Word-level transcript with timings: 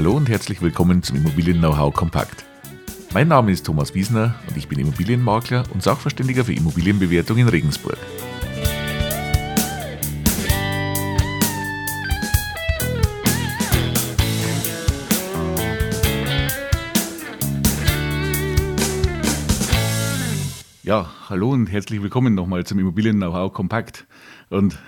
Hallo 0.00 0.16
und 0.16 0.30
herzlich 0.30 0.62
willkommen 0.62 1.02
zum 1.02 1.18
Immobilien-Know-how 1.18 1.92
Kompakt. 1.92 2.46
Mein 3.12 3.28
Name 3.28 3.52
ist 3.52 3.66
Thomas 3.66 3.94
Wiesner 3.94 4.34
und 4.48 4.56
ich 4.56 4.66
bin 4.66 4.78
Immobilienmakler 4.78 5.64
und 5.74 5.82
Sachverständiger 5.82 6.42
für 6.42 6.54
Immobilienbewertung 6.54 7.36
in 7.36 7.48
Regensburg. 7.48 7.98
Ja, 20.82 21.10
hallo 21.28 21.50
und 21.50 21.66
herzlich 21.66 22.00
willkommen 22.00 22.34
nochmal 22.34 22.64
zum 22.64 22.78
Immobilien-Know-how 22.78 23.52
Kompakt. 23.52 24.06
Und 24.48 24.78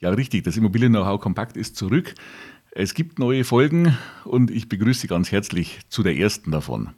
ja, 0.00 0.10
richtig, 0.10 0.44
das 0.44 0.58
Immobilien-Know-how 0.58 1.18
Kompakt 1.18 1.56
ist 1.56 1.74
zurück. 1.76 2.14
Es 2.72 2.94
gibt 2.94 3.18
neue 3.18 3.44
Folgen 3.44 3.96
und 4.24 4.50
ich 4.50 4.68
begrüße 4.68 5.00
Sie 5.00 5.06
ganz 5.06 5.32
herzlich 5.32 5.80
zu 5.88 6.02
der 6.02 6.16
ersten 6.16 6.50
davon. 6.50 6.90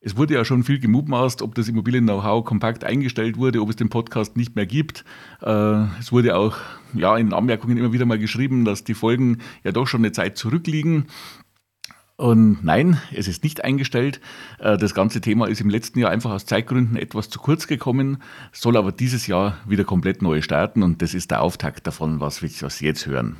Es 0.00 0.16
wurde 0.16 0.34
ja 0.34 0.44
schon 0.44 0.62
viel 0.62 0.78
gemutmaßt, 0.78 1.42
ob 1.42 1.54
das 1.54 1.66
Immobilien-Know-how 1.66 2.44
kompakt 2.44 2.84
eingestellt 2.84 3.38
wurde, 3.38 3.60
ob 3.62 3.70
es 3.70 3.76
den 3.76 3.88
Podcast 3.88 4.36
nicht 4.36 4.54
mehr 4.54 4.66
gibt. 4.66 5.04
Äh, 5.42 5.84
es 5.98 6.12
wurde 6.12 6.36
auch 6.36 6.58
ja, 6.94 7.16
in 7.16 7.32
Anmerkungen 7.32 7.76
immer 7.78 7.92
wieder 7.92 8.06
mal 8.06 8.18
geschrieben, 8.18 8.64
dass 8.64 8.84
die 8.84 8.94
Folgen 8.94 9.38
ja 9.64 9.72
doch 9.72 9.88
schon 9.88 10.02
eine 10.02 10.12
Zeit 10.12 10.36
zurückliegen. 10.36 11.06
Und 12.16 12.62
nein, 12.62 12.98
es 13.12 13.28
ist 13.28 13.42
nicht 13.42 13.64
eingestellt. 13.64 14.20
Äh, 14.58 14.76
das 14.76 14.94
ganze 14.94 15.20
Thema 15.20 15.48
ist 15.48 15.60
im 15.60 15.70
letzten 15.70 15.98
Jahr 15.98 16.10
einfach 16.10 16.30
aus 16.30 16.46
Zeitgründen 16.46 16.96
etwas 16.96 17.28
zu 17.28 17.40
kurz 17.40 17.66
gekommen, 17.66 18.18
soll 18.52 18.76
aber 18.76 18.92
dieses 18.92 19.26
Jahr 19.26 19.56
wieder 19.66 19.84
komplett 19.84 20.22
neu 20.22 20.40
starten 20.42 20.82
und 20.82 21.02
das 21.02 21.14
ist 21.14 21.30
der 21.30 21.42
Auftakt 21.42 21.86
davon, 21.86 22.20
was 22.20 22.42
wir 22.42 22.50
jetzt 22.50 23.06
hören. 23.06 23.38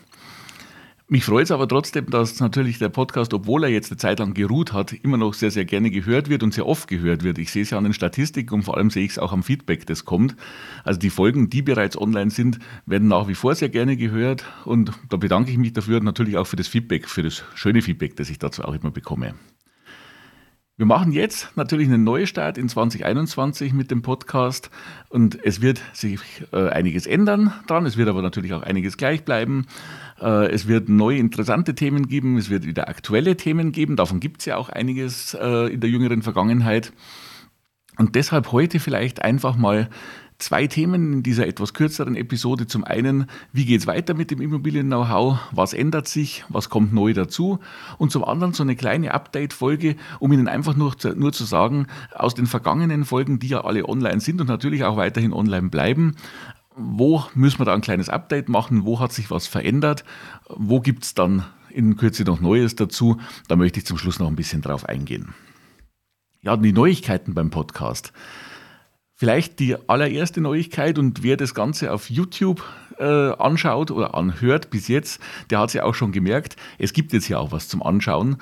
Mich 1.08 1.24
freut 1.24 1.44
es 1.44 1.52
aber 1.52 1.68
trotzdem, 1.68 2.10
dass 2.10 2.40
natürlich 2.40 2.80
der 2.80 2.88
Podcast, 2.88 3.32
obwohl 3.32 3.62
er 3.62 3.70
jetzt 3.70 3.92
eine 3.92 3.96
Zeit 3.96 4.18
lang 4.18 4.34
geruht 4.34 4.72
hat, 4.72 4.92
immer 4.92 5.16
noch 5.16 5.34
sehr, 5.34 5.52
sehr 5.52 5.64
gerne 5.64 5.92
gehört 5.92 6.28
wird 6.28 6.42
und 6.42 6.52
sehr 6.52 6.66
oft 6.66 6.88
gehört 6.88 7.22
wird. 7.22 7.38
Ich 7.38 7.52
sehe 7.52 7.62
es 7.62 7.70
ja 7.70 7.78
an 7.78 7.84
den 7.84 7.92
Statistiken 7.92 8.54
und 8.54 8.62
vor 8.64 8.76
allem 8.76 8.90
sehe 8.90 9.04
ich 9.04 9.12
es 9.12 9.18
auch 9.20 9.32
am 9.32 9.44
Feedback, 9.44 9.86
das 9.86 10.04
kommt. 10.04 10.34
Also 10.82 10.98
die 10.98 11.10
Folgen, 11.10 11.48
die 11.48 11.62
bereits 11.62 11.96
online 11.96 12.32
sind, 12.32 12.58
werden 12.86 13.06
nach 13.06 13.28
wie 13.28 13.36
vor 13.36 13.54
sehr 13.54 13.68
gerne 13.68 13.96
gehört 13.96 14.46
und 14.64 14.90
da 15.08 15.16
bedanke 15.16 15.52
ich 15.52 15.58
mich 15.58 15.72
dafür 15.72 16.00
natürlich 16.00 16.38
auch 16.38 16.46
für 16.48 16.56
das 16.56 16.66
Feedback, 16.66 17.08
für 17.08 17.22
das 17.22 17.44
schöne 17.54 17.82
Feedback, 17.82 18.16
das 18.16 18.28
ich 18.28 18.40
dazu 18.40 18.64
auch 18.64 18.74
immer 18.74 18.90
bekomme. 18.90 19.36
Wir 20.78 20.84
machen 20.84 21.10
jetzt 21.10 21.56
natürlich 21.56 21.88
einen 21.88 22.04
Neustart 22.04 22.58
in 22.58 22.68
2021 22.68 23.72
mit 23.72 23.90
dem 23.90 24.02
Podcast 24.02 24.68
und 25.08 25.42
es 25.42 25.62
wird 25.62 25.80
sich 25.94 26.20
äh, 26.52 26.68
einiges 26.68 27.06
ändern 27.06 27.50
dran. 27.66 27.86
Es 27.86 27.96
wird 27.96 28.10
aber 28.10 28.20
natürlich 28.20 28.52
auch 28.52 28.60
einiges 28.60 28.98
gleich 28.98 29.24
bleiben. 29.24 29.64
Äh, 30.20 30.52
es 30.52 30.68
wird 30.68 30.90
neue 30.90 31.16
interessante 31.16 31.74
Themen 31.74 32.08
geben. 32.08 32.36
Es 32.36 32.50
wird 32.50 32.66
wieder 32.66 32.90
aktuelle 32.90 33.38
Themen 33.38 33.72
geben. 33.72 33.96
Davon 33.96 34.20
gibt 34.20 34.40
es 34.40 34.44
ja 34.44 34.58
auch 34.58 34.68
einiges 34.68 35.32
äh, 35.32 35.72
in 35.72 35.80
der 35.80 35.88
jüngeren 35.88 36.20
Vergangenheit. 36.20 36.92
Und 37.98 38.14
deshalb 38.14 38.52
heute 38.52 38.80
vielleicht 38.80 39.22
einfach 39.22 39.56
mal 39.56 39.88
zwei 40.38 40.66
Themen 40.66 41.12
in 41.14 41.22
dieser 41.22 41.46
etwas 41.46 41.72
kürzeren 41.72 42.14
Episode. 42.14 42.66
Zum 42.66 42.84
einen, 42.84 43.26
wie 43.52 43.64
geht 43.64 43.80
es 43.80 43.86
weiter 43.86 44.14
mit 44.14 44.30
dem 44.30 44.40
Immobilien-Know-how? 44.40 45.38
Was 45.52 45.72
ändert 45.72 46.08
sich? 46.08 46.44
Was 46.48 46.68
kommt 46.68 46.92
neu 46.92 47.14
dazu? 47.14 47.58
Und 47.98 48.12
zum 48.12 48.24
anderen 48.24 48.52
so 48.52 48.62
eine 48.62 48.76
kleine 48.76 49.14
Update-Folge, 49.14 49.96
um 50.18 50.32
Ihnen 50.32 50.48
einfach 50.48 50.76
nur, 50.76 50.94
nur 51.14 51.32
zu 51.32 51.44
sagen, 51.44 51.86
aus 52.14 52.34
den 52.34 52.46
vergangenen 52.46 53.04
Folgen, 53.04 53.38
die 53.38 53.48
ja 53.48 53.64
alle 53.64 53.88
online 53.88 54.20
sind 54.20 54.40
und 54.40 54.48
natürlich 54.48 54.84
auch 54.84 54.96
weiterhin 54.96 55.32
online 55.32 55.70
bleiben, 55.70 56.16
wo 56.76 57.24
müssen 57.34 57.58
wir 57.58 57.64
da 57.64 57.74
ein 57.74 57.80
kleines 57.80 58.10
Update 58.10 58.50
machen? 58.50 58.84
Wo 58.84 59.00
hat 59.00 59.12
sich 59.12 59.30
was 59.30 59.46
verändert? 59.46 60.04
Wo 60.48 60.80
gibt 60.80 61.04
es 61.04 61.14
dann 61.14 61.44
in 61.70 61.96
Kürze 61.96 62.24
noch 62.24 62.40
Neues 62.40 62.76
dazu? 62.76 63.16
Da 63.48 63.56
möchte 63.56 63.78
ich 63.78 63.86
zum 63.86 63.96
Schluss 63.96 64.18
noch 64.18 64.28
ein 64.28 64.36
bisschen 64.36 64.60
drauf 64.60 64.86
eingehen. 64.86 65.34
Ja, 66.46 66.56
die 66.56 66.72
Neuigkeiten 66.72 67.34
beim 67.34 67.50
Podcast. 67.50 68.12
Vielleicht 69.18 69.60
die 69.60 69.76
allererste 69.88 70.42
Neuigkeit 70.42 70.98
und 70.98 71.22
wer 71.22 71.38
das 71.38 71.54
Ganze 71.54 71.90
auf 71.90 72.10
YouTube 72.10 72.62
äh, 72.98 73.04
anschaut 73.04 73.90
oder 73.90 74.14
anhört 74.14 74.68
bis 74.68 74.88
jetzt, 74.88 75.20
der 75.48 75.60
hat 75.60 75.68
es 75.68 75.74
ja 75.74 75.84
auch 75.84 75.94
schon 75.94 76.12
gemerkt, 76.12 76.56
es 76.78 76.92
gibt 76.92 77.14
jetzt 77.14 77.28
ja 77.28 77.38
auch 77.38 77.52
was 77.52 77.68
zum 77.68 77.82
Anschauen. 77.82 78.36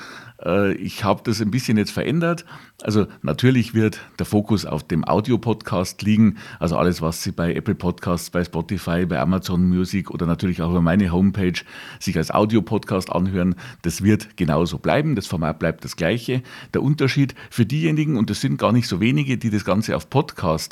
Äh, 0.44 0.74
ich 0.74 1.04
habe 1.04 1.22
das 1.24 1.40
ein 1.40 1.50
bisschen 1.50 1.76
jetzt 1.76 1.92
verändert. 1.92 2.44
Also 2.82 3.06
natürlich 3.22 3.74
wird 3.74 4.00
der 4.18 4.26
Fokus 4.26 4.66
auf 4.66 4.82
dem 4.82 5.06
Audio-Podcast 5.06 6.02
liegen. 6.02 6.38
Also 6.58 6.76
alles, 6.76 7.00
was 7.00 7.22
Sie 7.22 7.32
bei 7.32 7.54
Apple 7.54 7.74
Podcasts, 7.74 8.30
bei 8.30 8.44
Spotify, 8.44 9.06
bei 9.06 9.20
Amazon 9.20 9.68
Music 9.68 10.10
oder 10.10 10.26
natürlich 10.26 10.60
auch 10.60 10.70
über 10.70 10.82
meine 10.82 11.12
Homepage 11.12 11.60
sich 12.00 12.16
als 12.16 12.30
Audio-Podcast 12.30 13.10
anhören, 13.12 13.54
das 13.82 14.02
wird 14.02 14.36
genauso 14.36 14.78
bleiben. 14.78 15.14
Das 15.14 15.26
Format 15.26 15.58
bleibt 15.58 15.84
das 15.84 15.96
gleiche. 15.96 16.42
Der 16.74 16.82
Unterschied 16.82 17.34
für 17.50 17.64
diejenigen, 17.64 18.16
und 18.16 18.30
das 18.30 18.40
sind 18.40 18.58
gar 18.58 18.72
nicht 18.72 18.88
so 18.88 19.00
wenige, 19.00 19.38
die 19.38 19.50
das 19.50 19.64
Ganze 19.64 19.96
auf 19.96 20.10
Podcast 20.10 20.63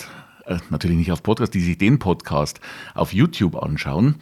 äh, 0.47 0.59
natürlich 0.71 0.97
nicht 0.97 1.13
auf 1.13 1.23
Podcast, 1.23 1.55
die 1.55 1.61
sich 1.61 1.79
den 1.79 1.99
Podcast 1.99 2.61
auf 2.95 3.13
YouTube 3.13 3.57
anschauen, 3.57 4.17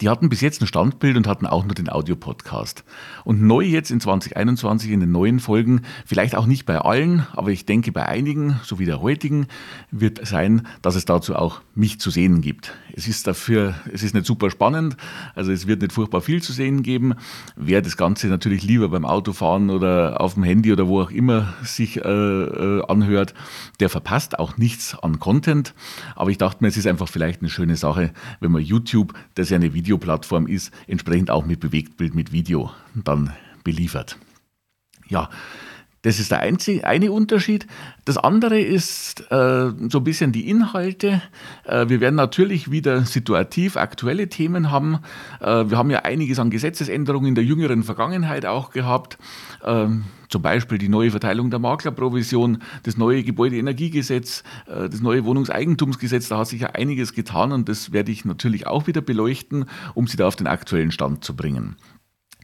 die 0.00 0.08
hatten 0.08 0.28
bis 0.28 0.40
jetzt 0.40 0.62
ein 0.62 0.66
Standbild 0.66 1.16
und 1.16 1.26
hatten 1.26 1.46
auch 1.46 1.64
nur 1.64 1.74
den 1.74 1.90
Audiopodcast. 1.90 2.84
Und 3.24 3.42
neu 3.42 3.62
jetzt 3.62 3.90
in 3.90 4.00
2021 4.00 4.90
in 4.90 5.00
den 5.00 5.12
neuen 5.12 5.40
Folgen, 5.40 5.82
vielleicht 6.06 6.34
auch 6.34 6.46
nicht 6.46 6.64
bei 6.64 6.78
allen, 6.78 7.26
aber 7.32 7.50
ich 7.50 7.66
denke 7.66 7.92
bei 7.92 8.06
einigen, 8.06 8.58
so 8.64 8.78
wie 8.78 8.86
der 8.86 9.00
heutigen, 9.00 9.46
wird 9.90 10.26
sein, 10.26 10.66
dass 10.82 10.94
es 10.94 11.04
dazu 11.04 11.36
auch 11.36 11.60
mich 11.74 12.00
zu 12.00 12.10
sehen 12.10 12.40
gibt. 12.40 12.74
Es 12.94 13.08
ist 13.08 13.26
dafür, 13.26 13.74
es 13.92 14.02
ist 14.02 14.14
nicht 14.14 14.26
super 14.26 14.50
spannend, 14.50 14.96
also 15.34 15.52
es 15.52 15.66
wird 15.66 15.82
nicht 15.82 15.92
furchtbar 15.92 16.20
viel 16.20 16.42
zu 16.42 16.52
sehen 16.52 16.82
geben. 16.82 17.14
Wer 17.56 17.82
das 17.82 17.96
Ganze 17.96 18.28
natürlich 18.28 18.62
lieber 18.62 18.88
beim 18.88 19.04
Autofahren 19.04 19.70
oder 19.70 20.20
auf 20.20 20.34
dem 20.34 20.42
Handy 20.42 20.72
oder 20.72 20.88
wo 20.88 21.00
auch 21.00 21.10
immer 21.10 21.54
sich 21.62 21.98
äh, 21.98 22.00
äh, 22.02 22.82
anhört, 22.86 23.34
der 23.80 23.88
verpasst 23.88 24.38
auch 24.38 24.56
nichts 24.56 24.98
an 24.98 25.18
Content. 25.18 25.74
Aber 26.16 26.30
ich 26.30 26.38
dachte 26.38 26.58
mir, 26.62 26.68
es 26.68 26.76
ist 26.76 26.86
einfach 26.86 27.08
vielleicht 27.08 27.40
eine 27.40 27.50
schöne 27.50 27.76
Sache, 27.76 28.12
wenn 28.40 28.52
man 28.52 28.62
YouTube, 28.62 29.14
das 29.34 29.50
ja 29.50 29.56
eine 29.56 29.74
Video 29.74 29.89
Videoplattform 29.90 30.46
ist, 30.46 30.72
entsprechend 30.86 31.32
auch 31.32 31.44
mit 31.44 31.58
Bewegtbild, 31.58 32.14
mit 32.14 32.30
Video 32.30 32.70
dann 32.94 33.32
beliefert. 33.64 34.18
Ja, 35.08 35.28
das 36.02 36.18
ist 36.18 36.30
der 36.30 36.40
einzige, 36.40 36.86
eine 36.86 37.12
Unterschied. 37.12 37.66
Das 38.06 38.16
andere 38.16 38.58
ist 38.58 39.20
äh, 39.30 39.70
so 39.88 39.98
ein 39.98 40.04
bisschen 40.04 40.32
die 40.32 40.48
Inhalte. 40.48 41.20
Äh, 41.64 41.88
wir 41.88 42.00
werden 42.00 42.14
natürlich 42.14 42.70
wieder 42.70 43.04
situativ 43.04 43.76
aktuelle 43.76 44.28
Themen 44.28 44.70
haben. 44.70 45.00
Äh, 45.40 45.68
wir 45.68 45.76
haben 45.76 45.90
ja 45.90 46.00
einiges 46.00 46.38
an 46.38 46.48
Gesetzesänderungen 46.48 47.28
in 47.28 47.34
der 47.34 47.44
jüngeren 47.44 47.82
Vergangenheit 47.82 48.46
auch 48.46 48.70
gehabt. 48.70 49.18
Ähm, 49.62 50.04
zum 50.30 50.42
Beispiel 50.42 50.78
die 50.78 50.88
neue 50.88 51.10
Verteilung 51.10 51.50
der 51.50 51.58
Maklerprovision, 51.58 52.62
das 52.84 52.96
neue 52.96 53.22
Gebäudeenergiegesetz, 53.22 54.42
äh, 54.68 54.88
das 54.88 55.02
neue 55.02 55.24
Wohnungseigentumsgesetz. 55.26 56.28
Da 56.28 56.38
hat 56.38 56.46
sich 56.46 56.62
ja 56.62 56.70
einiges 56.70 57.12
getan 57.12 57.52
und 57.52 57.68
das 57.68 57.92
werde 57.92 58.10
ich 58.10 58.24
natürlich 58.24 58.66
auch 58.66 58.86
wieder 58.86 59.02
beleuchten, 59.02 59.66
um 59.94 60.06
Sie 60.06 60.16
da 60.16 60.26
auf 60.26 60.36
den 60.36 60.46
aktuellen 60.46 60.92
Stand 60.92 61.24
zu 61.24 61.36
bringen. 61.36 61.76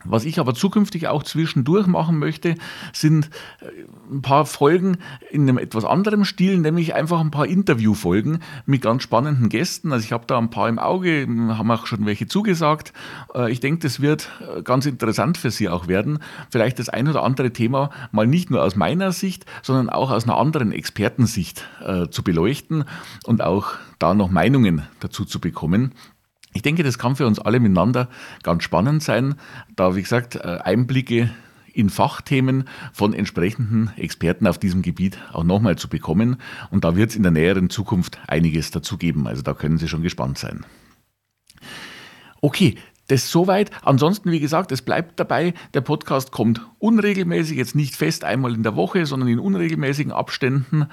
Was 0.05 0.25
ich 0.25 0.39
aber 0.39 0.55
zukünftig 0.55 1.09
auch 1.09 1.23
zwischendurch 1.23 1.87
machen 1.87 2.19
möchte, 2.19 2.55
sind 2.93 3.31
äh, 3.61 3.67
ein 4.13 4.23
paar 4.23 4.47
Folgen 4.47 4.99
in 5.31 5.43
einem 5.43 5.59
etwas 5.59 5.85
anderen 5.85 6.25
Stil, 6.25 6.59
nämlich 6.59 6.95
einfach 6.95 7.21
ein 7.21 7.31
paar 7.31 7.47
Interviewfolgen 7.47 8.41
mit 8.67 8.83
ganz 8.83 9.03
spannenden 9.03 9.49
Gästen. 9.49 9.93
Also 9.93 10.05
ich 10.05 10.13
habe 10.13 10.25
da 10.27 10.39
ein 10.39 10.51
paar 10.51 10.69
im 10.69 10.79
Auge, 10.79 11.27
haben 11.29 11.71
auch 11.71 11.87
schon 11.87 12.07
welche 12.07 12.27
zugesagt. 12.27 12.93
Äh, 13.35 13.51
ich 13.51 13.61
denke, 13.61 13.81
das 13.81 14.01
wird 14.01 14.31
äh, 14.41 14.63
ganz 14.63 14.87
interessant 14.87 15.39
für 15.39 15.51
Sie 15.51 15.69
auch 15.69 15.89
werden. 15.89 16.19
Vielleicht 16.51 16.79
das 16.79 16.89
ein 16.89 17.09
oder 17.09 17.23
andere 17.23 17.53
Thema 17.53 17.91
mal 18.13 18.27
nicht 18.27 18.51
nur 18.51 18.63
aus 18.63 18.77
meiner 18.77 19.13
Sicht, 19.13 19.47
sondern 19.63 19.91
auch 19.91 20.11
aus 20.11 20.25
einer 20.25 20.37
anderen 20.37 20.73
Expertensicht 20.73 21.67
zu 22.11 22.23
beleuchten 22.23 22.85
und 23.25 23.43
auch 23.43 23.75
da 23.99 24.15
noch 24.15 24.31
Meinungen 24.31 24.83
dazu 25.01 25.25
zu 25.25 25.41
bekommen. 25.41 25.93
Ich 26.57 26.63
denke, 26.63 26.83
das 26.83 26.99
kann 26.99 27.17
für 27.17 27.27
uns 27.27 27.39
alle 27.39 27.61
miteinander 27.61 28.09
ganz 28.43 28.63
spannend 28.63 29.03
sein, 29.03 29.35
da, 29.77 29.95
wie 29.95 30.01
gesagt, 30.01 30.37
äh, 30.37 30.59
Einblicke 30.65 31.31
in 31.75 31.91
Fachthemen 31.91 32.65
von 32.95 33.13
entsprechenden 33.13 33.91
Experten 33.99 34.47
auf 34.47 34.57
diesem 34.57 34.81
Gebiet 34.81 35.19
auch 35.35 35.45
nochmal 35.45 35.77
zu 35.77 35.91
bekommen. 35.91 36.39
Und 36.71 36.85
da 36.85 36.97
wird 36.97 37.11
es 37.11 37.17
in 37.17 37.23
der 37.23 37.33
näheren 37.33 37.69
Zukunft 37.69 38.19
einiges 38.27 38.71
dazu 38.71 38.97
geben. 38.97 39.27
Also 39.27 39.43
da 39.43 39.53
können 39.53 39.77
Sie 39.77 39.87
schon 39.87 40.01
gespannt 40.01 40.39
sein. 40.39 40.65
Okay, 42.41 42.77
das 43.09 43.31
soweit. 43.31 43.71
Ansonsten, 43.83 44.31
wie 44.31 44.41
gesagt, 44.41 44.73
es 44.73 44.83
bleibt 44.83 45.21
dabei, 45.21 45.55
der 45.75 45.81
Podcast 45.81 46.33
kommt 46.33 46.61
unregelmäßig, 46.79 47.57
jetzt 47.57 47.75
nicht 47.75 47.97
fest 47.97 48.25
einmal 48.25 48.55
in 48.55 48.63
der 48.63 48.77
Woche, 48.77 49.07
sondern 49.07 49.29
in 49.29 49.39
unregelmäßigen 49.39 50.13
Abständen. 50.13 50.87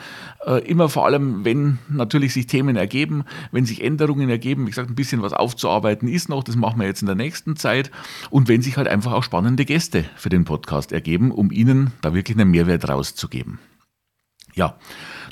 Äh, 0.45 0.65
immer 0.67 0.89
vor 0.89 1.05
allem, 1.05 1.45
wenn 1.45 1.79
natürlich 1.89 2.33
sich 2.33 2.47
Themen 2.47 2.75
ergeben, 2.75 3.23
wenn 3.51 3.65
sich 3.65 3.83
Änderungen 3.83 4.29
ergeben. 4.29 4.65
Wie 4.65 4.69
gesagt, 4.69 4.89
ein 4.89 4.95
bisschen 4.95 5.21
was 5.21 5.33
aufzuarbeiten 5.33 6.07
ist 6.07 6.29
noch, 6.29 6.43
das 6.43 6.55
machen 6.55 6.79
wir 6.79 6.87
jetzt 6.87 7.01
in 7.01 7.07
der 7.07 7.15
nächsten 7.15 7.55
Zeit. 7.55 7.91
Und 8.29 8.47
wenn 8.47 8.61
sich 8.61 8.77
halt 8.77 8.87
einfach 8.87 9.13
auch 9.13 9.23
spannende 9.23 9.65
Gäste 9.65 10.05
für 10.15 10.29
den 10.29 10.45
Podcast 10.45 10.91
ergeben, 10.91 11.31
um 11.31 11.51
Ihnen 11.51 11.91
da 12.01 12.13
wirklich 12.13 12.37
einen 12.37 12.51
Mehrwert 12.51 12.87
rauszugeben. 12.87 13.59
Ja, 14.55 14.77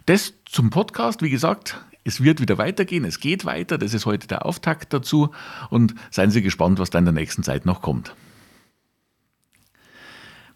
das 0.07 0.33
zum 0.45 0.71
Podcast. 0.71 1.21
Wie 1.21 1.29
gesagt, 1.29 1.79
es 2.03 2.23
wird 2.23 2.41
wieder 2.41 2.57
weitergehen, 2.57 3.05
es 3.05 3.19
geht 3.19 3.45
weiter, 3.45 3.77
das 3.77 3.93
ist 3.93 4.05
heute 4.05 4.27
der 4.27 4.45
Auftakt 4.45 4.93
dazu 4.93 5.31
und 5.69 5.95
seien 6.09 6.31
Sie 6.31 6.41
gespannt, 6.41 6.79
was 6.79 6.89
da 6.89 6.99
in 6.99 7.05
der 7.05 7.13
nächsten 7.13 7.43
Zeit 7.43 7.65
noch 7.65 7.81
kommt. 7.81 8.15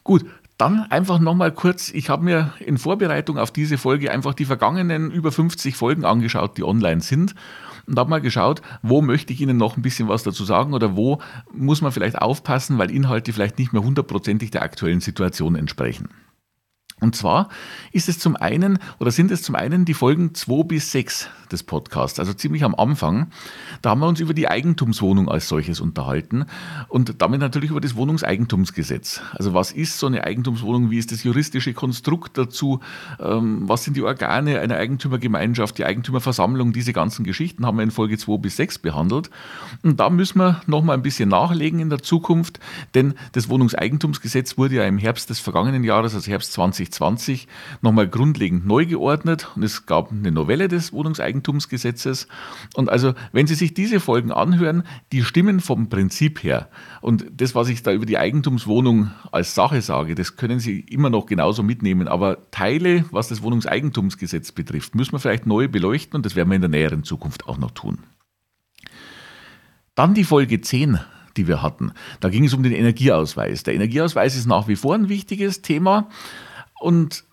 Gut, 0.03 0.25
dann 0.57 0.83
einfach 0.89 1.19
nochmal 1.19 1.51
kurz, 1.51 1.91
ich 1.91 2.09
habe 2.09 2.23
mir 2.23 2.53
in 2.59 2.77
Vorbereitung 2.77 3.37
auf 3.37 3.51
diese 3.51 3.77
Folge 3.77 4.11
einfach 4.11 4.33
die 4.33 4.45
vergangenen 4.45 5.11
über 5.11 5.31
50 5.31 5.75
Folgen 5.75 6.05
angeschaut, 6.05 6.57
die 6.57 6.63
online 6.63 7.01
sind 7.01 7.35
und 7.87 7.99
habe 7.99 8.09
mal 8.09 8.21
geschaut, 8.21 8.61
wo 8.81 9.01
möchte 9.01 9.33
ich 9.33 9.41
Ihnen 9.41 9.57
noch 9.57 9.75
ein 9.75 9.81
bisschen 9.81 10.07
was 10.07 10.23
dazu 10.23 10.45
sagen 10.45 10.73
oder 10.73 10.95
wo 10.95 11.21
muss 11.51 11.81
man 11.81 11.91
vielleicht 11.91 12.19
aufpassen, 12.19 12.77
weil 12.77 12.89
Inhalte 12.89 13.33
vielleicht 13.33 13.59
nicht 13.59 13.73
mehr 13.73 13.83
hundertprozentig 13.83 14.51
der 14.51 14.61
aktuellen 14.61 15.01
Situation 15.01 15.55
entsprechen. 15.55 16.09
Und 17.01 17.13
zwar 17.13 17.49
ist 17.91 18.07
es 18.07 18.19
zum 18.19 18.37
einen 18.37 18.79
oder 18.99 19.11
sind 19.11 19.29
es 19.29 19.43
zum 19.43 19.55
einen 19.55 19.83
die 19.83 19.93
Folgen 19.93 20.33
2 20.33 20.63
bis 20.63 20.93
6 20.93 21.29
des 21.51 21.63
Podcasts, 21.63 22.19
also 22.19 22.33
ziemlich 22.33 22.63
am 22.63 22.73
Anfang. 22.73 23.27
Da 23.81 23.89
haben 23.91 23.99
wir 23.99 24.07
uns 24.07 24.21
über 24.21 24.33
die 24.33 24.47
Eigentumswohnung 24.47 25.29
als 25.29 25.49
solches 25.49 25.81
unterhalten 25.81 26.45
und 26.87 27.21
damit 27.21 27.41
natürlich 27.41 27.71
über 27.71 27.81
das 27.81 27.95
Wohnungseigentumsgesetz. 27.95 29.21
Also 29.31 29.53
was 29.53 29.73
ist 29.73 29.99
so 29.99 30.07
eine 30.07 30.23
Eigentumswohnung, 30.23 30.89
wie 30.89 30.97
ist 30.97 31.11
das 31.11 31.23
juristische 31.23 31.73
Konstrukt 31.73 32.37
dazu, 32.37 32.79
ähm, 33.19 33.67
was 33.67 33.83
sind 33.83 33.97
die 33.97 34.03
Organe 34.03 34.61
einer 34.61 34.77
Eigentümergemeinschaft, 34.77 35.77
die 35.77 35.85
Eigentümerversammlung, 35.85 36.71
diese 36.71 36.93
ganzen 36.93 37.25
Geschichten 37.25 37.65
haben 37.65 37.77
wir 37.77 37.83
in 37.83 37.91
Folge 37.91 38.17
2 38.17 38.37
bis 38.37 38.55
6 38.55 38.79
behandelt. 38.79 39.29
Und 39.83 39.99
da 39.99 40.09
müssen 40.09 40.39
wir 40.39 40.61
nochmal 40.65 40.95
ein 40.95 41.03
bisschen 41.03 41.29
nachlegen 41.29 41.79
in 41.79 41.89
der 41.89 41.99
Zukunft, 41.99 42.59
denn 42.93 43.15
das 43.33 43.49
Wohnungseigentumsgesetz 43.49 44.57
wurde 44.57 44.75
ja 44.75 44.85
im 44.85 44.97
Herbst 44.97 45.29
des 45.29 45.39
vergangenen 45.39 45.83
Jahres, 45.83 46.15
also 46.15 46.31
Herbst 46.31 46.53
2020, 46.91 47.47
nochmal 47.81 48.07
grundlegend 48.07 48.65
neu 48.65 48.85
geordnet 48.85 49.51
und 49.55 49.63
es 49.63 49.85
gab 49.85 50.11
eine 50.11 50.31
Novelle 50.31 50.67
des 50.67 50.93
Wohnungseigentumsgesetzes 50.93 51.75
Eigentumsgesetzes. 51.75 52.27
Und 52.75 52.89
also, 52.89 53.13
wenn 53.31 53.47
Sie 53.47 53.55
sich 53.55 53.73
diese 53.73 53.99
Folgen 53.99 54.31
anhören, 54.31 54.83
die 55.11 55.23
stimmen 55.23 55.59
vom 55.59 55.89
Prinzip 55.89 56.43
her. 56.43 56.69
Und 57.01 57.25
das, 57.31 57.55
was 57.55 57.69
ich 57.69 57.83
da 57.83 57.91
über 57.91 58.05
die 58.05 58.17
Eigentumswohnung 58.17 59.11
als 59.31 59.55
Sache 59.55 59.81
sage, 59.81 60.15
das 60.15 60.35
können 60.35 60.59
Sie 60.59 60.79
immer 60.79 61.09
noch 61.09 61.25
genauso 61.25 61.63
mitnehmen. 61.63 62.07
Aber 62.07 62.49
Teile, 62.51 63.05
was 63.11 63.27
das 63.27 63.41
Wohnungseigentumsgesetz 63.41 64.51
betrifft, 64.51 64.95
müssen 64.95 65.13
wir 65.13 65.19
vielleicht 65.19 65.45
neu 65.45 65.67
beleuchten 65.67 66.15
und 66.15 66.25
das 66.25 66.35
werden 66.35 66.49
wir 66.49 66.55
in 66.55 66.61
der 66.61 66.69
näheren 66.69 67.03
Zukunft 67.03 67.47
auch 67.47 67.57
noch 67.57 67.71
tun. 67.71 67.99
Dann 69.95 70.13
die 70.13 70.23
Folge 70.25 70.61
10 70.61 70.99
die 71.37 71.49
wir 71.49 71.61
hatten. 71.61 71.91
Da 72.21 72.29
ging 72.29 72.45
es 72.45 72.53
um 72.53 72.63
den 72.63 72.71
Energieausweis. 72.71 73.63
Der 73.63 73.73
Energieausweis 73.73 74.37
ist 74.37 74.45
nach 74.45 74.69
wie 74.69 74.77
vor 74.77 74.95
ein 74.95 75.09
wichtiges 75.09 75.61
Thema 75.61 76.07
und 76.85 77.25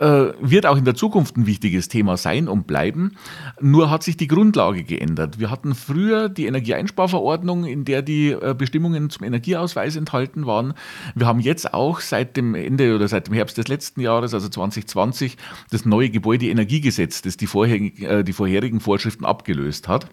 äh, 0.00 0.32
wird 0.40 0.64
auch 0.64 0.78
in 0.78 0.86
der 0.86 0.94
Zukunft 0.94 1.36
ein 1.36 1.44
wichtiges 1.44 1.88
Thema 1.88 2.16
sein 2.16 2.48
und 2.48 2.66
bleiben. 2.66 3.18
Nur 3.60 3.90
hat 3.90 4.02
sich 4.02 4.16
die 4.16 4.28
Grundlage 4.28 4.82
geändert. 4.82 5.38
Wir 5.38 5.50
hatten 5.50 5.74
früher 5.74 6.30
die 6.30 6.46
Energieeinsparverordnung, 6.46 7.66
in 7.66 7.84
der 7.84 8.00
die 8.00 8.30
äh, 8.30 8.54
Bestimmungen 8.56 9.10
zum 9.10 9.26
Energieausweis 9.26 9.96
enthalten 9.96 10.46
waren. 10.46 10.72
Wir 11.14 11.26
haben 11.26 11.40
jetzt 11.40 11.74
auch 11.74 12.00
seit 12.00 12.38
dem 12.38 12.54
Ende 12.54 12.94
oder 12.94 13.08
seit 13.08 13.26
dem 13.26 13.34
Herbst 13.34 13.58
des 13.58 13.68
letzten 13.68 14.00
Jahres, 14.00 14.32
also 14.32 14.48
2020, 14.48 15.36
das 15.70 15.84
neue 15.84 16.08
Gebäudeenergiegesetz, 16.08 17.20
das 17.20 17.36
die 17.36 17.46
vorherigen, 17.46 18.02
äh, 18.02 18.24
die 18.24 18.32
vorherigen 18.32 18.80
Vorschriften 18.80 19.26
abgelöst 19.26 19.86
hat. 19.86 20.08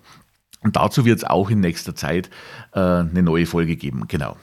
Und 0.63 0.75
dazu 0.75 1.05
wird 1.05 1.19
es 1.19 1.23
auch 1.23 1.49
in 1.49 1.61
nächster 1.61 1.95
Zeit 1.95 2.29
eine 2.71 3.21
neue 3.21 3.45
Folge 3.45 3.75
geben. 3.75 4.05
Genau. 4.07 4.35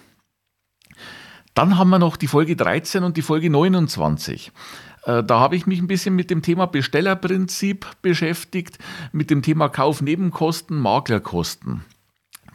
Dann 1.55 1.79
haben 1.79 1.91
wir 1.91 2.01
noch 2.01 2.17
die 2.17 2.27
Folge 2.27 2.57
13 2.57 3.05
und 3.05 3.17
die 3.17 3.23
Folge 3.23 3.49
29. 3.49 4.51
Äh, 5.05 5.23
da 5.23 5.39
habe 5.39 5.55
ich 5.55 5.67
mich 5.67 5.81
ein 5.81 5.87
bisschen 5.87 6.17
mit 6.17 6.31
dem 6.31 6.43
Thema 6.43 6.67
Bestellerprinzip 6.67 7.87
beschäftigt, 8.03 8.79
mit 9.13 9.31
dem 9.31 9.43
Thema 9.43 9.69
Kaufnebenkosten, 9.69 10.79
Maklerkosten. 10.79 11.85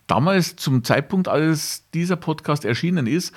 Damals, 0.10 0.56
zum 0.56 0.84
Zeitpunkt, 0.84 1.28
als 1.28 1.88
dieser 1.94 2.16
Podcast 2.16 2.66
erschienen 2.66 3.06
ist, 3.06 3.32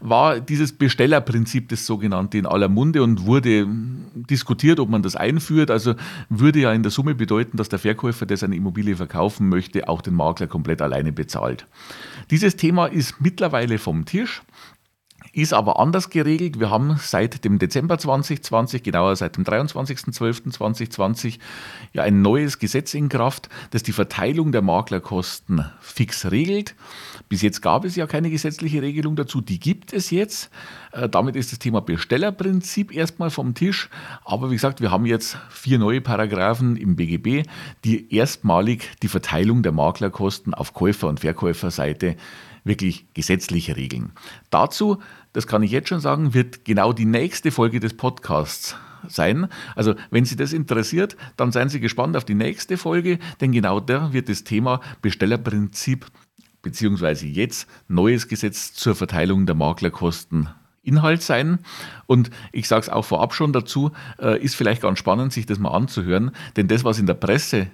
war 0.00 0.40
dieses 0.40 0.72
Bestellerprinzip 0.72 1.68
das 1.68 1.86
sogenannte 1.86 2.36
in 2.36 2.46
aller 2.46 2.68
Munde 2.68 3.04
und 3.04 3.26
wurde 3.26 3.64
diskutiert, 4.12 4.80
ob 4.80 4.88
man 4.88 5.02
das 5.02 5.14
einführt. 5.14 5.70
Also 5.70 5.94
würde 6.28 6.58
ja 6.58 6.72
in 6.72 6.82
der 6.82 6.90
Summe 6.90 7.14
bedeuten, 7.14 7.56
dass 7.56 7.68
der 7.68 7.78
Verkäufer, 7.78 8.26
der 8.26 8.38
seine 8.38 8.56
Immobilie 8.56 8.96
verkaufen 8.96 9.48
möchte, 9.48 9.88
auch 9.88 10.02
den 10.02 10.14
Makler 10.14 10.48
komplett 10.48 10.82
alleine 10.82 11.12
bezahlt. 11.12 11.68
Dieses 12.32 12.56
Thema 12.56 12.86
ist 12.86 13.20
mittlerweile 13.20 13.78
vom 13.78 14.04
Tisch 14.04 14.42
ist 15.32 15.52
aber 15.52 15.78
anders 15.78 16.10
geregelt. 16.10 16.60
Wir 16.60 16.70
haben 16.70 16.96
seit 16.98 17.44
dem 17.44 17.58
Dezember 17.58 17.98
2020, 17.98 18.82
genauer 18.82 19.16
seit 19.16 19.36
dem 19.36 19.44
23.12.2020, 19.44 21.38
ja 21.92 22.02
ein 22.02 22.22
neues 22.22 22.58
Gesetz 22.58 22.94
in 22.94 23.08
Kraft, 23.08 23.48
das 23.70 23.82
die 23.82 23.92
Verteilung 23.92 24.52
der 24.52 24.62
Maklerkosten 24.62 25.64
fix 25.80 26.30
regelt. 26.30 26.74
Bis 27.28 27.42
jetzt 27.42 27.60
gab 27.60 27.84
es 27.84 27.96
ja 27.96 28.06
keine 28.06 28.30
gesetzliche 28.30 28.82
Regelung 28.82 29.16
dazu, 29.16 29.40
die 29.40 29.58
gibt 29.58 29.92
es 29.92 30.10
jetzt. 30.10 30.50
Äh, 30.92 31.08
damit 31.08 31.36
ist 31.36 31.52
das 31.52 31.58
Thema 31.58 31.80
Bestellerprinzip 31.80 32.94
erstmal 32.94 33.30
vom 33.30 33.54
Tisch. 33.54 33.88
Aber 34.24 34.50
wie 34.50 34.54
gesagt, 34.54 34.80
wir 34.80 34.90
haben 34.90 35.06
jetzt 35.06 35.38
vier 35.50 35.78
neue 35.78 36.00
Paragraphen 36.00 36.76
im 36.76 36.96
BGB, 36.96 37.48
die 37.84 38.14
erstmalig 38.14 38.90
die 39.02 39.08
Verteilung 39.08 39.62
der 39.62 39.72
Maklerkosten 39.72 40.54
auf 40.54 40.72
Käufer- 40.72 41.08
und 41.08 41.20
Verkäuferseite 41.20 42.16
wirklich 42.66 43.06
gesetzlich 43.14 43.76
regeln. 43.76 44.12
Dazu 44.50 44.98
das 45.36 45.46
kann 45.46 45.62
ich 45.62 45.70
jetzt 45.70 45.90
schon 45.90 46.00
sagen, 46.00 46.32
wird 46.32 46.64
genau 46.64 46.94
die 46.94 47.04
nächste 47.04 47.50
Folge 47.50 47.78
des 47.78 47.94
Podcasts 47.94 48.74
sein. 49.06 49.48
Also 49.74 49.94
wenn 50.10 50.24
Sie 50.24 50.34
das 50.34 50.54
interessiert, 50.54 51.14
dann 51.36 51.52
seien 51.52 51.68
Sie 51.68 51.78
gespannt 51.78 52.16
auf 52.16 52.24
die 52.24 52.34
nächste 52.34 52.78
Folge, 52.78 53.18
denn 53.42 53.52
genau 53.52 53.78
da 53.78 54.14
wird 54.14 54.30
das 54.30 54.44
Thema 54.44 54.80
Bestellerprinzip 55.02 56.06
beziehungsweise 56.62 57.26
jetzt 57.26 57.68
neues 57.86 58.28
Gesetz 58.28 58.72
zur 58.72 58.94
Verteilung 58.94 59.44
der 59.44 59.56
Maklerkosten 59.56 60.48
Inhalt 60.82 61.20
sein. 61.20 61.58
Und 62.06 62.30
ich 62.50 62.66
sage 62.66 62.84
es 62.84 62.88
auch 62.88 63.04
vorab 63.04 63.34
schon 63.34 63.52
dazu, 63.52 63.90
äh, 64.18 64.42
ist 64.42 64.56
vielleicht 64.56 64.80
ganz 64.80 64.98
spannend, 64.98 65.34
sich 65.34 65.44
das 65.44 65.58
mal 65.58 65.72
anzuhören, 65.72 66.30
denn 66.56 66.66
das, 66.66 66.82
was 66.82 66.98
in 66.98 67.04
der 67.04 67.12
Presse 67.12 67.66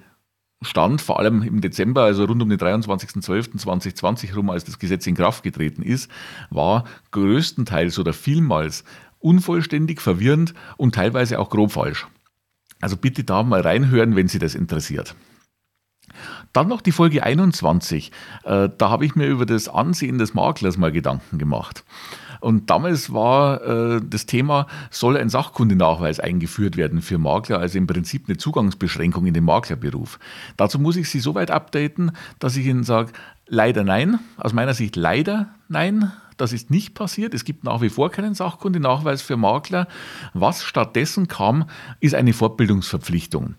stand, 0.63 1.01
vor 1.01 1.19
allem 1.19 1.41
im 1.41 1.61
Dezember, 1.61 2.03
also 2.03 2.25
rund 2.25 2.41
um 2.41 2.49
den 2.49 2.59
23.12.2020 2.59 4.35
rum, 4.35 4.49
als 4.49 4.63
das 4.63 4.79
Gesetz 4.79 5.07
in 5.07 5.15
Kraft 5.15 5.43
getreten 5.43 5.83
ist, 5.83 6.09
war 6.49 6.85
größtenteils 7.11 7.99
oder 7.99 8.13
vielmals 8.13 8.83
unvollständig, 9.19 10.01
verwirrend 10.01 10.53
und 10.77 10.95
teilweise 10.95 11.39
auch 11.39 11.49
grob 11.49 11.71
falsch. 11.71 12.07
Also 12.81 12.97
bitte 12.97 13.23
da 13.23 13.43
mal 13.43 13.61
reinhören, 13.61 14.15
wenn 14.15 14.27
Sie 14.27 14.39
das 14.39 14.55
interessiert. 14.55 15.15
Dann 16.51 16.67
noch 16.67 16.81
die 16.81 16.91
Folge 16.91 17.23
21. 17.23 18.11
Äh, 18.43 18.69
da 18.77 18.89
habe 18.89 19.05
ich 19.05 19.15
mir 19.15 19.27
über 19.27 19.45
das 19.45 19.67
Ansehen 19.67 20.17
des 20.17 20.33
Maklers 20.33 20.77
mal 20.77 20.91
Gedanken 20.91 21.37
gemacht. 21.37 21.83
Und 22.43 22.69
damals 22.69 23.13
war 23.13 23.61
äh, 23.61 24.01
das 24.05 24.25
Thema, 24.25 24.67
soll 24.91 25.15
ein 25.15 25.29
Sachkundenachweis 25.29 26.19
eingeführt 26.19 26.75
werden 26.75 27.01
für 27.01 27.17
Makler, 27.17 27.59
also 27.59 27.77
im 27.77 27.87
Prinzip 27.87 28.25
eine 28.27 28.35
Zugangsbeschränkung 28.35 29.25
in 29.25 29.33
den 29.33 29.45
Maklerberuf. 29.45 30.19
Dazu 30.57 30.77
muss 30.77 30.97
ich 30.97 31.09
Sie 31.09 31.21
so 31.21 31.35
weit 31.35 31.51
updaten, 31.51 32.11
dass 32.39 32.57
ich 32.57 32.65
Ihnen 32.65 32.83
sage, 32.83 33.13
leider 33.47 33.85
nein, 33.85 34.19
aus 34.35 34.51
meiner 34.51 34.73
Sicht 34.73 34.97
leider 34.97 35.55
nein. 35.69 36.11
Das 36.35 36.51
ist 36.51 36.69
nicht 36.69 36.95
passiert. 36.95 37.33
Es 37.33 37.45
gibt 37.45 37.63
nach 37.63 37.79
wie 37.79 37.89
vor 37.89 38.11
keinen 38.11 38.33
Sachkundenachweis 38.33 39.21
für 39.21 39.37
Makler. 39.37 39.87
Was 40.33 40.63
stattdessen 40.63 41.29
kam, 41.29 41.69
ist 42.01 42.15
eine 42.15 42.33
Fortbildungsverpflichtung. 42.33 43.55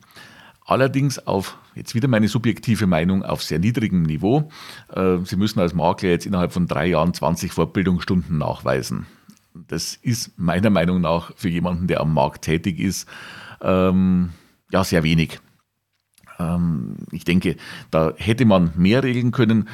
Allerdings 0.65 1.19
auf, 1.27 1.59
jetzt 1.75 1.95
wieder 1.95 2.09
meine 2.09 2.29
subjektive 2.29 2.87
Meinung, 2.87 3.23
auf 3.23 3.43
sehr 3.43 3.59
niedrigem 3.59 4.03
Niveau. 4.03 4.49
Äh, 4.95 5.19
Sie 5.25 5.37
müssen 5.37 5.61
als 5.61 5.75
Makler 5.75 6.09
jetzt 6.09 6.27
innerhalb 6.27 6.53
von 6.53 6.67
drei 6.67 6.87
Jahren 6.87 7.13
20 7.13 7.53
Fortbildungsstunden 7.53 8.39
nachweisen. 8.39 9.07
Das 9.69 9.95
ist 9.95 10.39
meiner 10.39 10.71
Meinung 10.71 11.01
nach 11.01 11.33
für 11.37 11.49
jemanden, 11.49 11.87
der 11.87 12.01
am 12.01 12.13
Markt 12.15 12.43
tätig 12.43 12.81
ist, 12.81 13.09
ähm, 13.61 14.31
ja, 14.73 14.83
sehr 14.83 15.05
wenig. 15.05 15.39
Ähm, 16.39 16.97
ich 17.13 17.25
denke, 17.25 17.57
da 17.91 18.13
hätte 18.17 18.45
man 18.45 18.73
mehr 18.75 19.03
regeln 19.03 19.31
können. 19.31 19.69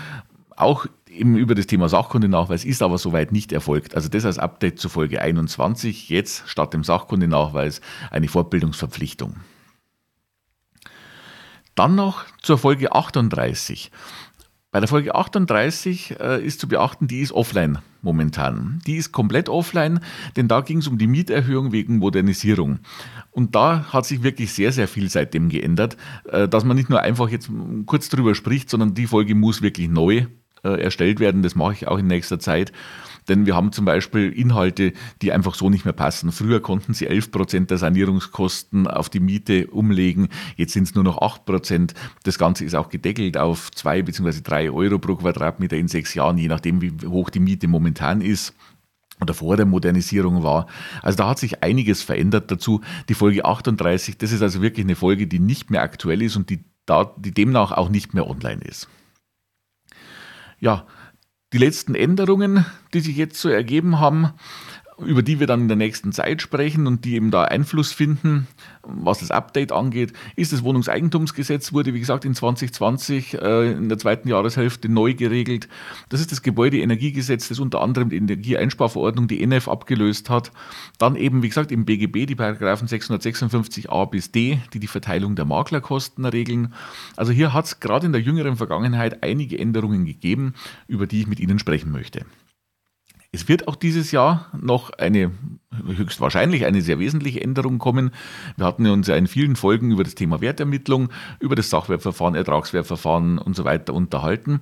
Auch 0.57 0.87
eben 1.09 1.37
über 1.37 1.55
das 1.55 1.67
Thema 1.67 1.89
Sachkundenachweis 1.89 2.65
ist 2.65 2.83
aber 2.83 2.99
soweit 2.99 3.33
nicht 3.33 3.53
erfolgt. 3.53 3.95
Also 3.95 4.09
das 4.09 4.25
als 4.25 4.39
Update 4.39 4.79
zur 4.79 4.91
Folge 4.91 5.23
21, 5.23 6.09
jetzt 6.09 6.49
statt 6.49 6.75
dem 6.75 6.85
Sachkundenachweis 6.85 7.81
eine 8.11 8.29
Fortbildungsverpflichtung. 8.29 9.37
Dann 11.75 11.95
noch 11.95 12.25
zur 12.43 12.59
Folge 12.59 12.93
38. 12.93 13.91
Bei 14.73 14.79
der 14.79 14.89
Folge 14.89 15.17
38 15.17 16.21
äh, 16.21 16.45
ist 16.45 16.61
zu 16.61 16.69
beachten, 16.69 17.09
die 17.09 17.21
ist 17.21 17.33
offline 17.33 17.79
momentan. 18.03 18.81
Die 18.87 18.97
ist 18.97 19.11
komplett 19.11 19.49
offline, 19.49 20.01
denn 20.37 20.47
da 20.47 20.61
ging 20.61 20.79
es 20.79 20.87
um 20.87 20.97
die 20.97 21.09
Mieterhöhung 21.09 21.73
wegen 21.73 21.99
Modernisierung. 21.99 22.79
Und 23.33 23.55
da 23.57 23.93
hat 23.93 24.07
sich 24.07 24.23
wirklich 24.23 24.53
sehr, 24.53 24.71
sehr 24.71 24.87
viel 24.87 25.11
seitdem 25.11 25.49
geändert, 25.49 25.97
äh, 26.31 26.47
dass 26.47 26.65
man 26.65 26.77
nicht 26.77 26.89
nur 26.89 27.01
einfach 27.01 27.29
jetzt 27.29 27.51
kurz 27.87 28.09
drüber 28.09 28.35
spricht, 28.35 28.71
sondern 28.71 28.95
die 28.95 29.09
Folge 29.09 29.35
muss 29.35 29.61
wirklich 29.61 29.89
neu 29.89 30.27
äh, 30.65 30.81
erstellt 30.81 31.21
werden. 31.21 31.43
Das 31.43 31.55
mache 31.55 31.73
ich 31.73 31.89
auch 31.89 31.99
in 31.99 32.07
nächster 32.07 32.39
Zeit. 32.39 32.73
Denn 33.29 33.47
wir 33.47 33.55
haben 33.55 33.73
zum 33.73 33.85
Beispiel 33.85 34.33
Inhalte, 34.33 34.93
die 35.23 35.33
einfach 35.33 35.55
so 35.55 35.71
nicht 35.71 35.85
mehr 35.85 35.95
passen. 35.95 36.33
Früher 36.33 36.61
konnten 36.61 36.95
sie 36.95 37.07
11 37.07 37.31
Prozent 37.31 37.71
der 37.71 37.79
Sanierungskosten 37.79 38.87
auf 38.87 39.09
die 39.09 39.21
Miete 39.21 39.69
umlegen. 39.69 40.29
Jetzt 40.57 40.73
sind 40.73 40.85
es 40.85 40.95
nur 40.95 41.05
noch 41.05 41.19
8 41.19 41.45
Prozent. 41.45 41.95
Das 42.25 42.39
Ganze 42.39 42.65
ist 42.65 42.75
auch 42.75 42.89
gedeckelt 42.89 43.37
auf 43.37 43.71
2 43.71 44.03
bzw. 44.03 44.41
3 44.43 44.71
Euro 44.71 44.99
pro 44.99 45.17
Quadratmeter 45.17 45.77
in 45.77 45.89
sechs 45.89 46.15
Jahren, 46.15 46.39
je 46.39 46.49
nachdem, 46.49 46.81
wie 46.83 46.93
hoch 47.07 47.31
die 47.31 47.41
Miete 47.41 47.69
momentan 47.69 48.21
ist. 48.21 48.55
oder 49.21 49.35
vor 49.35 49.57
der 49.59 49.67
Modernisierung 49.67 50.43
war. 50.43 50.67
Also 51.03 51.19
da 51.19 51.29
hat 51.29 51.39
sich 51.39 51.63
einiges 51.63 52.03
verändert 52.03 52.51
dazu. 52.51 52.81
Die 53.11 53.15
Folge 53.15 53.45
38, 53.45 54.17
das 54.17 54.33
ist 54.33 54.41
also 54.41 54.63
wirklich 54.63 54.87
eine 54.87 54.97
Folge, 54.97 55.27
die 55.27 55.39
nicht 55.39 55.71
mehr 55.71 55.83
aktuell 55.83 56.23
ist 56.23 56.37
und 56.37 56.49
die, 56.49 56.65
da, 56.87 57.15
die 57.19 57.33
demnach 57.33 57.71
auch 57.71 57.91
nicht 57.91 58.15
mehr 58.15 58.27
online 58.27 58.63
ist. 58.63 58.89
Ja, 60.61 60.87
die 61.53 61.59
letzten 61.59 61.95
Änderungen, 61.95 62.65
die 62.95 63.01
sich 63.01 63.17
jetzt 63.17 63.41
so 63.41 63.49
ergeben 63.49 63.99
haben, 63.99 64.33
über 65.05 65.23
die 65.23 65.41
wir 65.41 65.47
dann 65.47 65.63
in 65.63 65.69
der 65.69 65.77
nächsten 65.77 66.13
Zeit 66.13 66.43
sprechen 66.43 66.87
und 66.87 67.05
die 67.05 67.15
eben 67.15 67.31
da 67.31 67.45
Einfluss 67.45 67.93
finden, 67.93 68.47
was 68.83 69.21
das 69.21 69.31
Update 69.31 69.73
angeht, 69.73 70.13
ist 70.37 70.53
das 70.53 70.63
Wohnungseigentumsgesetz, 70.63 71.73
wurde 71.73 71.95
wie 71.95 72.01
gesagt 72.01 72.25
in 72.25 72.35
2020 72.35 73.35
äh, 73.35 73.73
in 73.73 73.89
der 73.89 73.99
zweiten 73.99 74.29
Jahreshälfte 74.29 74.89
neu 74.89 75.15
geregelt. 75.15 75.69
Das 76.09 76.21
ist 76.21 76.33
das 76.33 76.43
Gebäudeenergiegesetz, 76.43 77.49
das 77.49 77.59
unter 77.59 77.81
anderem 77.81 78.11
die 78.11 78.17
Energieeinsparverordnung, 78.17 79.29
die 79.29 79.43
NF, 79.43 79.69
abgelöst 79.69 80.31
hat. 80.31 80.53
Dann 80.99 81.17
eben, 81.17 81.43
wie 81.43 81.49
gesagt, 81.49 81.73
im 81.73 81.85
BGB 81.85 82.27
die 82.27 82.35
Paragraphen 82.35 82.89
656a 82.89 84.07
bis 84.11 84.33
d, 84.33 84.59
die 84.73 84.81
die 84.81 84.87
Verteilung 84.87 85.37
der 85.37 85.45
Maklerkosten 85.45 86.25
regeln. 86.25 86.75
Also 87.17 87.33
hier 87.33 87.53
hat 87.53 87.67
es 87.67 87.81
gerade 87.81 88.07
in 88.07 88.13
der 88.13 88.21
jüngeren 88.21 88.57
Vergangenheit 88.57 89.23
einige 89.23 89.59
Änderungen 89.59 90.05
gegeben, 90.05 90.55
über 90.89 91.07
die 91.07 91.21
ich 91.21 91.27
mit 91.27 91.41
Ihnen 91.41 91.59
sprechen 91.59 91.93
möchte. 91.93 92.25
Es 93.33 93.49
wird 93.49 93.69
auch 93.69 93.77
dieses 93.77 94.11
Jahr 94.11 94.49
noch 94.61 94.91
eine, 94.91 95.31
höchstwahrscheinlich 95.87 96.67
eine 96.67 96.83
sehr 96.83 96.99
wesentliche 96.99 97.41
Änderung 97.41 97.79
kommen. 97.79 98.11
Wir 98.57 98.67
hatten 98.67 98.87
uns 98.89 99.07
ja 99.07 99.15
in 99.15 99.29
vielen 99.29 99.55
Folgen 99.55 99.93
über 99.93 100.03
das 100.03 100.17
Thema 100.17 100.41
Wertermittlung, 100.41 101.11
über 101.39 101.55
das 101.55 101.71
Sachwertverfahren, 101.71 102.35
Ertragswertverfahren 102.35 103.39
und 103.39 103.55
so 103.55 103.65
weiter 103.65 103.95
unterhalten. 103.95 104.61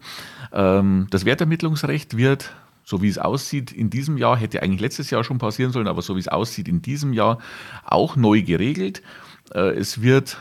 Ähm, 0.52 1.06
das 1.10 1.24
Wertermittlungsrecht 1.24 2.16
wird 2.18 2.54
so 2.88 3.02
wie 3.02 3.08
es 3.08 3.18
aussieht, 3.18 3.70
in 3.70 3.90
diesem 3.90 4.16
Jahr, 4.16 4.38
hätte 4.38 4.62
eigentlich 4.62 4.80
letztes 4.80 5.10
Jahr 5.10 5.22
schon 5.22 5.36
passieren 5.36 5.72
sollen, 5.72 5.88
aber 5.88 6.00
so 6.00 6.16
wie 6.16 6.20
es 6.20 6.28
aussieht, 6.28 6.68
in 6.68 6.80
diesem 6.80 7.12
Jahr 7.12 7.38
auch 7.84 8.16
neu 8.16 8.40
geregelt. 8.40 9.02
Äh, 9.52 9.76
es 9.76 10.00
wird 10.00 10.38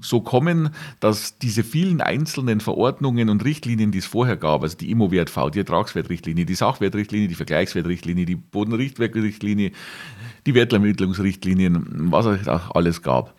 so 0.00 0.20
kommen, 0.20 0.70
dass 1.00 1.38
diese 1.38 1.64
vielen 1.64 2.00
einzelnen 2.00 2.60
Verordnungen 2.60 3.28
und 3.28 3.44
Richtlinien, 3.44 3.92
die 3.92 3.98
es 3.98 4.06
vorher 4.06 4.36
gab, 4.36 4.62
also 4.62 4.76
die 4.76 4.90
Immo-Wert-V, 4.90 5.50
die 5.50 5.60
Ertragswertrichtlinie, 5.60 6.44
die 6.44 6.54
Sachwertrichtlinie, 6.54 7.28
die 7.28 7.34
Vergleichswertrichtlinie, 7.34 8.26
die 8.26 8.36
Bodenrichtwertrichtlinie, 8.36 9.72
die 10.46 10.54
Wertermittlungsrichtlinien, 10.54 12.10
was 12.10 12.26
es 12.26 12.48
auch 12.48 12.74
alles 12.74 13.02
gab. 13.02 13.34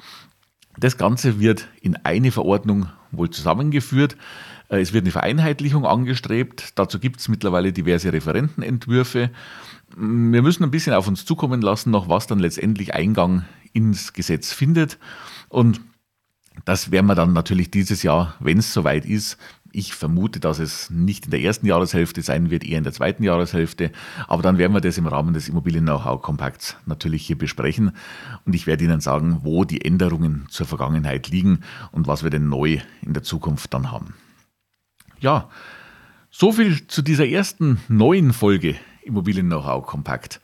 Das 0.77 0.97
Ganze 0.97 1.39
wird 1.39 1.67
in 1.81 1.95
eine 1.97 2.31
Verordnung 2.31 2.87
wohl 3.11 3.29
zusammengeführt. 3.29 4.15
Äh, 4.69 4.81
es 4.81 4.93
wird 4.93 5.03
eine 5.03 5.11
Vereinheitlichung 5.11 5.85
angestrebt. 5.85 6.73
Dazu 6.75 6.99
gibt 6.99 7.19
es 7.19 7.27
mittlerweile 7.27 7.73
diverse 7.73 8.13
Referentenentwürfe. 8.13 9.31
Wir 9.95 10.41
müssen 10.41 10.63
ein 10.63 10.71
bisschen 10.71 10.93
auf 10.93 11.07
uns 11.07 11.25
zukommen 11.25 11.61
lassen, 11.61 11.91
noch 11.91 12.07
was 12.07 12.27
dann 12.27 12.39
letztendlich 12.39 12.93
Eingang 12.93 13.45
ins 13.73 14.13
Gesetz 14.13 14.53
findet. 14.53 14.97
Und 15.49 15.81
das 16.65 16.91
werden 16.91 17.07
wir 17.07 17.15
dann 17.15 17.33
natürlich 17.33 17.71
dieses 17.71 18.03
Jahr, 18.03 18.35
wenn 18.39 18.59
es 18.59 18.73
soweit 18.73 19.05
ist, 19.05 19.37
ich 19.73 19.93
vermute, 19.93 20.39
dass 20.39 20.59
es 20.59 20.89
nicht 20.89 21.25
in 21.25 21.31
der 21.31 21.41
ersten 21.41 21.65
Jahreshälfte 21.65 22.21
sein 22.21 22.49
wird, 22.49 22.65
eher 22.65 22.77
in 22.77 22.83
der 22.83 22.93
zweiten 22.93 23.23
Jahreshälfte. 23.23 23.91
Aber 24.27 24.43
dann 24.43 24.57
werden 24.57 24.73
wir 24.73 24.81
das 24.81 24.97
im 24.97 25.07
Rahmen 25.07 25.33
des 25.33 25.47
Immobilien-Know-how-Kompakts 25.47 26.75
natürlich 26.85 27.25
hier 27.25 27.37
besprechen. 27.37 27.91
Und 28.45 28.53
ich 28.53 28.67
werde 28.67 28.83
Ihnen 28.83 28.99
sagen, 28.99 29.39
wo 29.43 29.63
die 29.63 29.83
Änderungen 29.83 30.45
zur 30.49 30.65
Vergangenheit 30.65 31.29
liegen 31.29 31.61
und 31.91 32.07
was 32.07 32.23
wir 32.23 32.29
denn 32.29 32.49
neu 32.49 32.79
in 33.01 33.13
der 33.13 33.23
Zukunft 33.23 33.73
dann 33.73 33.91
haben. 33.91 34.13
Ja, 35.19 35.49
so 36.29 36.51
viel 36.51 36.87
zu 36.87 37.01
dieser 37.01 37.27
ersten 37.27 37.79
neuen 37.87 38.33
Folge 38.33 38.75
Immobilien-Know-how-Kompakt. 39.03 40.41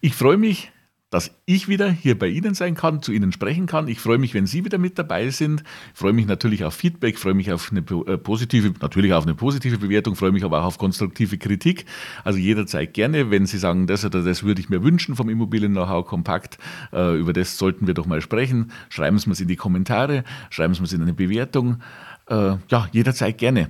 Ich 0.00 0.14
freue 0.14 0.36
mich, 0.36 0.72
dass 1.12 1.30
ich 1.44 1.68
wieder 1.68 1.90
hier 1.90 2.18
bei 2.18 2.28
Ihnen 2.28 2.54
sein 2.54 2.74
kann, 2.74 3.02
zu 3.02 3.12
Ihnen 3.12 3.32
sprechen 3.32 3.66
kann. 3.66 3.86
Ich 3.86 4.00
freue 4.00 4.16
mich, 4.16 4.32
wenn 4.32 4.46
Sie 4.46 4.64
wieder 4.64 4.78
mit 4.78 4.98
dabei 4.98 5.28
sind. 5.28 5.62
Ich 5.92 5.98
freue 5.98 6.14
mich 6.14 6.26
natürlich 6.26 6.64
auf 6.64 6.72
Feedback, 6.72 7.18
freue 7.18 7.34
mich 7.34 7.52
auf 7.52 7.70
eine 7.70 7.80
äh, 7.80 8.16
positive, 8.16 8.72
natürlich 8.80 9.12
auf 9.12 9.24
eine 9.24 9.34
positive 9.34 9.76
Bewertung, 9.76 10.16
freue 10.16 10.32
mich 10.32 10.42
aber 10.42 10.60
auch 10.60 10.64
auf 10.64 10.78
konstruktive 10.78 11.36
Kritik. 11.36 11.84
Also 12.24 12.38
jederzeit 12.38 12.94
gerne, 12.94 13.30
wenn 13.30 13.44
Sie 13.44 13.58
sagen, 13.58 13.86
das 13.86 14.06
oder 14.06 14.22
das 14.22 14.42
würde 14.42 14.62
ich 14.62 14.70
mir 14.70 14.82
wünschen 14.82 15.14
vom 15.14 15.28
Immobilien-Know-how 15.28 16.06
kompakt, 16.06 16.56
äh, 16.94 17.18
über 17.18 17.34
das 17.34 17.58
sollten 17.58 17.86
wir 17.86 17.92
doch 17.92 18.06
mal 18.06 18.22
sprechen. 18.22 18.72
Schreiben 18.88 19.18
Sie 19.18 19.30
es 19.30 19.40
in 19.40 19.48
die 19.48 19.56
Kommentare, 19.56 20.24
schreiben 20.48 20.72
Sie 20.72 20.82
es 20.82 20.94
in 20.94 21.02
eine 21.02 21.12
Bewertung. 21.12 21.82
Äh, 22.26 22.56
ja, 22.68 22.88
jederzeit 22.90 23.36
gerne. 23.36 23.68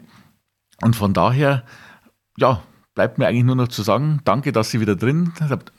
Und 0.80 0.94
von 0.94 1.12
daher, 1.12 1.64
ja, 2.38 2.62
bleibt 2.94 3.18
mir 3.18 3.26
eigentlich 3.26 3.44
nur 3.44 3.56
noch 3.56 3.68
zu 3.68 3.82
sagen, 3.82 4.20
danke, 4.24 4.52
dass 4.52 4.70
Sie 4.70 4.80
wieder 4.80 4.96
drin, 4.96 5.32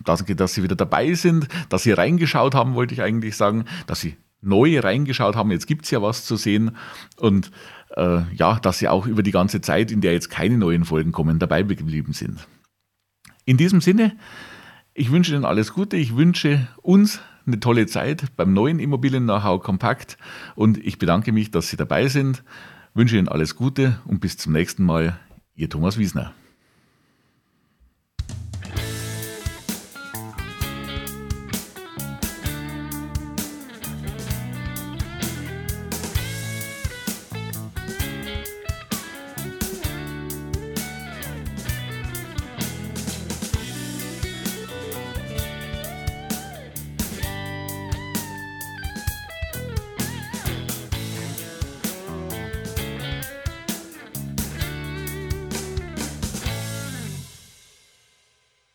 danke, 0.03 0.35
dass 0.35 0.53
Sie 0.53 0.63
wieder 0.63 0.75
dabei 0.75 1.13
sind, 1.13 1.47
dass 1.69 1.83
Sie 1.83 1.91
reingeschaut 1.91 2.55
haben, 2.55 2.73
wollte 2.75 2.93
ich 2.93 3.01
eigentlich 3.01 3.37
sagen, 3.37 3.65
dass 3.87 4.01
Sie 4.01 4.17
neu 4.41 4.79
reingeschaut 4.79 5.35
haben. 5.35 5.51
Jetzt 5.51 5.67
gibt 5.67 5.85
es 5.85 5.91
ja 5.91 6.01
was 6.01 6.25
zu 6.25 6.35
sehen 6.35 6.75
und 7.17 7.51
äh, 7.95 8.21
ja, 8.33 8.59
dass 8.59 8.79
Sie 8.79 8.87
auch 8.87 9.05
über 9.05 9.23
die 9.23 9.31
ganze 9.31 9.61
Zeit, 9.61 9.91
in 9.91 10.01
der 10.01 10.13
jetzt 10.13 10.29
keine 10.29 10.57
neuen 10.57 10.85
Folgen 10.85 11.11
kommen, 11.11 11.39
dabei 11.39 11.63
geblieben 11.63 12.13
sind. 12.13 12.47
In 13.45 13.57
diesem 13.57 13.81
Sinne, 13.81 14.15
ich 14.93 15.11
wünsche 15.11 15.33
Ihnen 15.33 15.45
alles 15.45 15.73
Gute, 15.73 15.97
ich 15.97 16.15
wünsche 16.15 16.67
uns 16.81 17.21
eine 17.45 17.59
tolle 17.59 17.87
Zeit 17.87 18.35
beim 18.35 18.53
neuen 18.53 18.79
Immobilien-Know-how 18.79 19.61
Kompakt 19.61 20.17
und 20.55 20.77
ich 20.77 20.97
bedanke 20.97 21.31
mich, 21.31 21.51
dass 21.51 21.69
Sie 21.69 21.77
dabei 21.77 22.07
sind, 22.07 22.43
wünsche 22.93 23.17
Ihnen 23.17 23.27
alles 23.27 23.55
Gute 23.55 23.99
und 24.05 24.21
bis 24.21 24.37
zum 24.37 24.53
nächsten 24.53 24.83
Mal. 24.83 25.19
Ihr 25.55 25.69
Thomas 25.69 25.97
Wiesner. 25.99 26.33